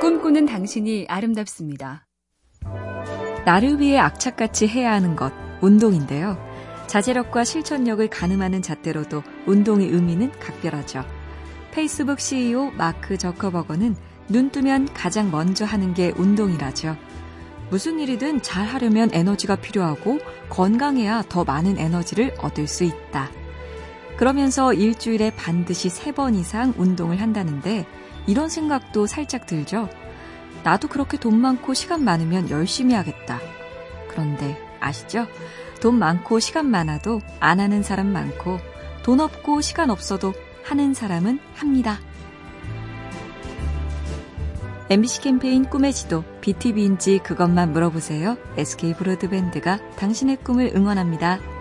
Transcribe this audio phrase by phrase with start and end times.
[0.00, 2.06] 꿈꾸는 당신이 아름답습니다.
[3.46, 6.36] 나를 위해 악착같이 해야 하는 것, 운동인데요.
[6.86, 11.04] 자제력과 실천력을 가늠하는 잣대로도 운동의 의미는 각별하죠.
[11.72, 13.96] 페이스북 CEO 마크 저커버거는
[14.28, 16.96] 눈 뜨면 가장 먼저 하는 게 운동이라죠.
[17.70, 20.18] 무슨 일이든 잘 하려면 에너지가 필요하고
[20.50, 23.30] 건강해야 더 많은 에너지를 얻을 수 있다.
[24.16, 27.86] 그러면서 일주일에 반드시 세번 이상 운동을 한다는데
[28.26, 29.88] 이런 생각도 살짝 들죠.
[30.64, 33.40] 나도 그렇게 돈 많고 시간 많으면 열심히 하겠다.
[34.08, 35.26] 그런데 아시죠?
[35.80, 38.58] 돈 많고 시간 많아도 안 하는 사람 많고
[39.02, 40.32] 돈 없고 시간 없어도
[40.64, 41.98] 하는 사람은 합니다.
[44.88, 48.36] MBC 캠페인 꿈의 지도 BTV인지 그것만 물어보세요.
[48.56, 51.55] SK 브로드밴드가 당신의 꿈을 응원합니다.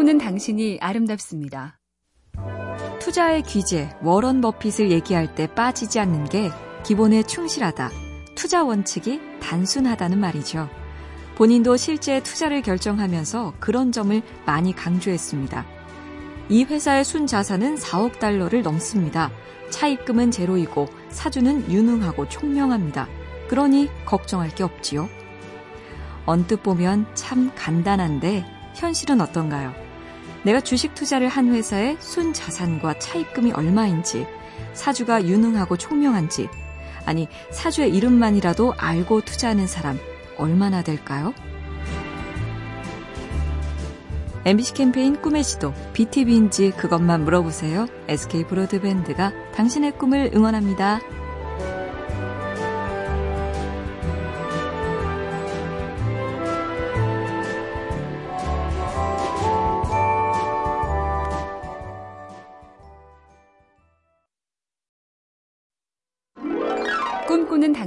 [0.00, 1.78] 꿈꾸는 당신이 아름답습니다.
[3.00, 6.50] 투자의 귀재, 워런 버핏을 얘기할 때 빠지지 않는 게
[6.84, 7.90] 기본에 충실하다.
[8.34, 10.70] 투자 원칙이 단순하다는 말이죠.
[11.36, 15.66] 본인도 실제 투자를 결정하면서 그런 점을 많이 강조했습니다.
[16.48, 19.30] 이 회사의 순 자산은 4억 달러를 넘습니다.
[19.68, 23.06] 차입금은 제로이고 사주는 유능하고 총명합니다.
[23.48, 25.10] 그러니 걱정할 게 없지요.
[26.24, 29.89] 언뜻 보면 참 간단한데 현실은 어떤가요?
[30.44, 34.26] 내가 주식 투자를 한 회사의 순 자산과 차입금이 얼마인지,
[34.72, 36.48] 사주가 유능하고 총명한지,
[37.04, 39.98] 아니, 사주의 이름만이라도 알고 투자하는 사람
[40.36, 41.34] 얼마나 될까요?
[44.44, 47.86] MBC 캠페인 꿈의 지도, BTV인지 그것만 물어보세요.
[48.08, 51.00] SK 브로드밴드가 당신의 꿈을 응원합니다.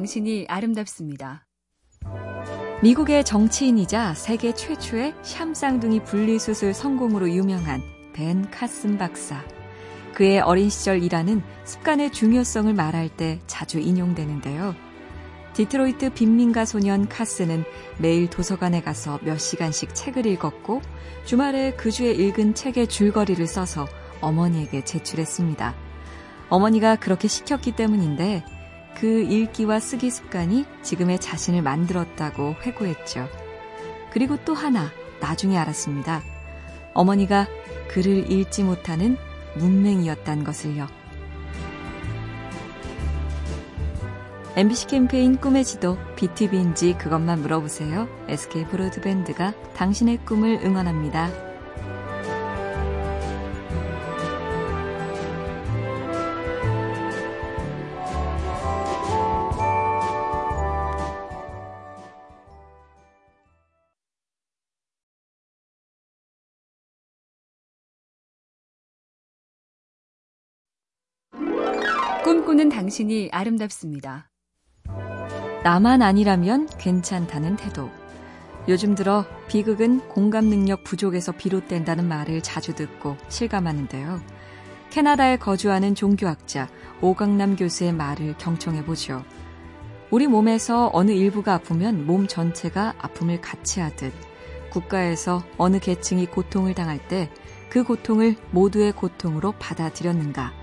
[0.03, 1.45] 당신이 아름답습니다.
[2.81, 7.81] 미국의 정치인이자 세계 최초의 샴쌍둥이 분리수술 성공으로 유명한
[8.11, 9.41] 벤 카슨 박사.
[10.13, 14.75] 그의 어린 시절 일하는 습관의 중요성을 말할 때 자주 인용되는데요.
[15.53, 17.63] 디트로이트 빈민가 소년 카스는
[17.97, 20.81] 매일 도서관에 가서 몇 시간씩 책을 읽었고
[21.23, 23.87] 주말에 그 주에 읽은 책의 줄거리를 써서
[24.19, 25.73] 어머니에게 제출했습니다.
[26.49, 28.43] 어머니가 그렇게 시켰기 때문인데
[28.97, 33.27] 그 읽기와 쓰기 습관이 지금의 자신을 만들었다고 회고했죠.
[34.11, 36.21] 그리고 또 하나 나중에 알았습니다.
[36.93, 37.47] 어머니가
[37.89, 39.17] 글을 읽지 못하는
[39.55, 40.87] 문맹이었단 것을요.
[44.55, 48.07] MBC 캠페인 꿈의 지도 BTV인지 그것만 물어보세요.
[48.27, 51.52] SK 브로드밴드가 당신의 꿈을 응원합니다.
[72.23, 74.29] 꿈꾸는 당신이 아름답습니다.
[75.63, 77.89] 나만 아니라면 괜찮다는 태도.
[78.67, 84.22] 요즘 들어 비극은 공감 능력 부족에서 비롯된다는 말을 자주 듣고 실감하는데요.
[84.89, 86.69] 캐나다에 거주하는 종교학자
[87.01, 89.23] 오강남 교수의 말을 경청해 보죠.
[90.12, 94.13] 우리 몸에서 어느 일부가 아프면 몸 전체가 아픔을 같이 하듯
[94.72, 97.29] 국가에서 어느 계층이 고통을 당할 때
[97.73, 100.62] 그 고통을 모두의 고통으로 받아들였는가.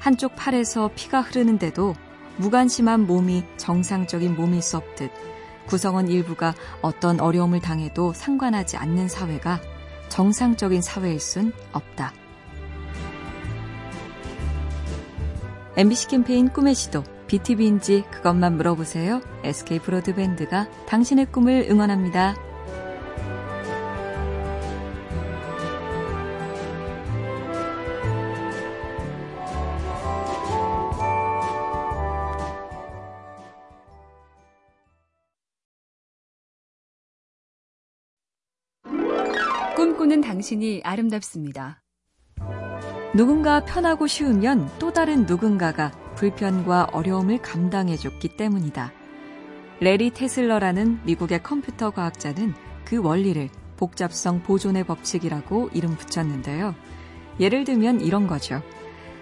[0.00, 1.94] 한쪽 팔에서 피가 흐르는데도
[2.38, 5.10] 무관심한 몸이 정상적인 몸일 수 없듯
[5.66, 9.60] 구성원 일부가 어떤 어려움을 당해도 상관하지 않는 사회가
[10.08, 12.12] 정상적인 사회일 순 없다.
[15.76, 19.20] MBC 캠페인 꿈의 시도 BTV인지 그것만 물어보세요.
[19.44, 22.49] SK 브로드밴드가 당신의 꿈을 응원합니다.
[39.80, 41.80] 꿈꾸는 당신이 아름답습니다.
[43.14, 48.92] 누군가 편하고 쉬우면 또 다른 누군가가 불편과 어려움을 감당해줬기 때문이다.
[49.80, 52.52] 레리 테슬러라는 미국의 컴퓨터 과학자는
[52.84, 53.48] 그 원리를
[53.78, 56.74] 복잡성 보존의 법칙이라고 이름 붙였는데요.
[57.40, 58.60] 예를 들면 이런 거죠.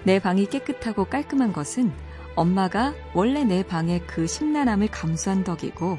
[0.03, 1.93] 내 방이 깨끗하고 깔끔한 것은
[2.35, 5.99] 엄마가 원래 내 방의 그 심란함을 감수한 덕이고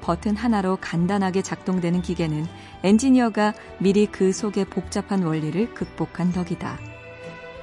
[0.00, 2.46] 버튼 하나로 간단하게 작동되는 기계는
[2.82, 6.78] 엔지니어가 미리 그 속의 복잡한 원리를 극복한 덕이다.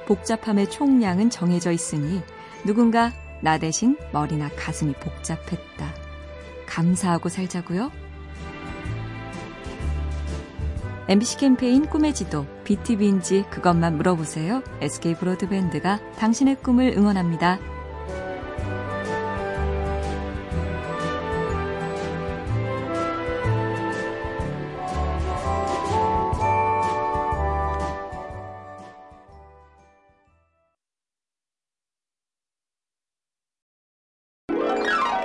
[0.06, 2.22] 복잡함의 총량은 정해져 있으니
[2.64, 3.12] 누군가
[3.42, 5.94] 나 대신 머리나 가슴이 복잡했다.
[6.66, 7.90] 감사하고 살자고요.
[11.08, 14.62] MBC 캠페인 꿈의 지도, BTV인지 그것만 물어보세요.
[14.80, 17.75] SK 브로드밴드가 당신의 꿈을 응원합니다.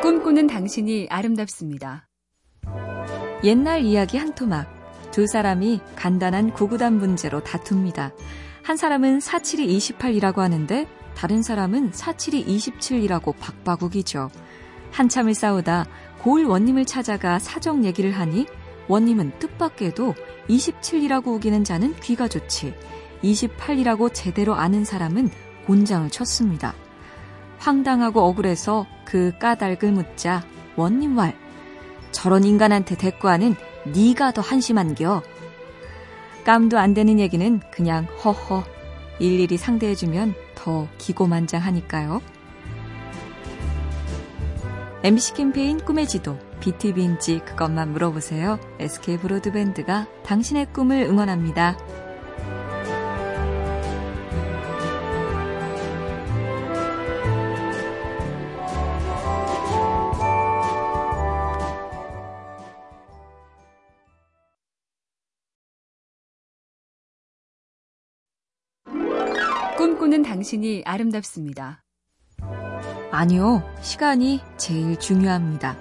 [0.02, 2.08] 꿈꾸는 당신이 아름답습니다.
[3.44, 5.12] 옛날 이야기 한 토막.
[5.12, 8.12] 두 사람이 간단한 구구단 문제로 다툽니다.
[8.64, 14.32] 한 사람은 47이 28이라고 하는데 다른 사람은 47이 27이라고 박바국이죠.
[14.90, 15.86] 한참을 싸우다
[16.24, 18.48] 고을 원님을 찾아가 사정 얘기를 하니
[18.88, 20.16] 원님은 뜻밖에도
[20.50, 22.74] 27이라고 우기는 자는 귀가 좋지
[23.24, 25.30] 28이라고 제대로 아는 사람은
[25.68, 26.74] 곤장을 쳤습니다.
[27.62, 30.44] 황당하고 억울해서 그 까닭을 묻자
[30.76, 31.38] 원님 말
[32.12, 33.56] 저런 인간한테 대꾸하는
[33.86, 35.22] 네가 더 한심한겨.
[36.44, 38.64] 깜도 안 되는 얘기는 그냥 허허
[39.20, 42.22] 일일이 상대해주면 더 기고만장하니까요.
[45.04, 48.60] MBC 캠페인 꿈의 지도 BTV인지 그것만 물어보세요.
[48.80, 51.78] SK 브로드밴드가 당신의 꿈을 응원합니다.
[70.12, 71.82] 꿈꾸는 당신이 아름답습니다.
[73.12, 75.78] 아니요, 시간이 제일 중요합니다.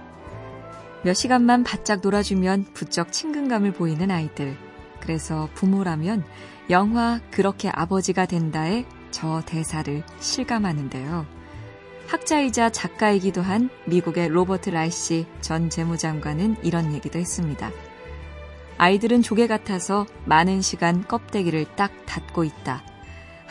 [1.03, 4.57] 몇 시간만 바짝 놀아주면 부쩍 친근감을 보이는 아이들.
[5.01, 6.25] 그래서 부모라면
[6.71, 11.27] 영화 그렇게 아버지가 된다의 저 대사를 실감하는데요.
[12.07, 17.73] 학자이자 작가이기도 한 미국의 로버트 라이시 전 재무장관은 이런 얘기도 했습니다.
[18.79, 22.90] 아이들은 조개 같아서 많은 시간 껍데기를 딱 닫고 있다.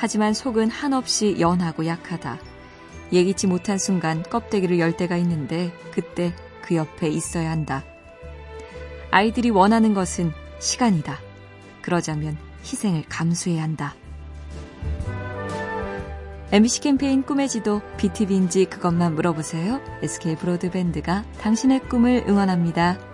[0.01, 2.39] 하지만 속은 한없이 연하고 약하다.
[3.11, 7.83] 예기치 못한 순간 껍데기를 열 때가 있는데 그때 그 옆에 있어야 한다.
[9.11, 11.19] 아이들이 원하는 것은 시간이다.
[11.81, 13.93] 그러자면 희생을 감수해야 한다.
[16.53, 19.81] MBC 캠페인 꿈의 지도 BTV인지 그것만 물어보세요.
[20.01, 23.08] SK 브로드밴드가 당신의 꿈을 응원합니다.